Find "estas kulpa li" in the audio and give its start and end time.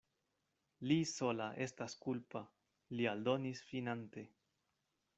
1.67-3.09